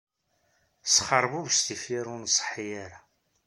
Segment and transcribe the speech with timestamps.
[0.87, 2.99] Sxerbubec tifyar ur nṣeḥḥi ara.